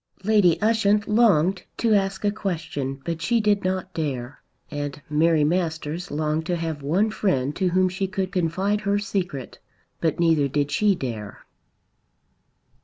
[0.23, 4.41] Lady Ushant longed to ask a question, but she did not dare.
[4.71, 9.59] And Mary Masters longed to have one friend to whom she could confide her secret,
[9.99, 11.45] but neither did she dare.